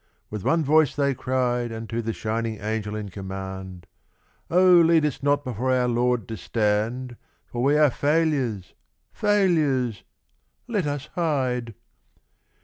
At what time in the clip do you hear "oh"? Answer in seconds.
4.49-4.81